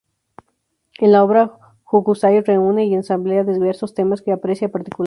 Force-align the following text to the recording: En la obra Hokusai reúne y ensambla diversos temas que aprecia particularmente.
En 0.97 1.11
la 1.11 1.23
obra 1.23 1.75
Hokusai 1.85 2.41
reúne 2.41 2.87
y 2.87 2.95
ensambla 2.95 3.43
diversos 3.43 3.93
temas 3.93 4.23
que 4.23 4.31
aprecia 4.31 4.69
particularmente. 4.71 4.99